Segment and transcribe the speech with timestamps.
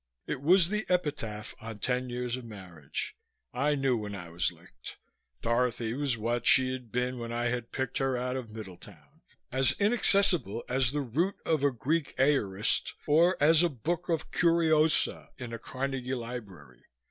[0.25, 3.15] It was the epitaph on ten years of marriage.
[3.53, 4.97] I knew when I was licked.
[5.43, 9.73] Dorothy was what she had been when I had picked her out of Middletown as
[9.73, 15.53] inaccessible as the root of a Greek aorist or as a book of curiosa in
[15.53, 16.81] a Carnegie library.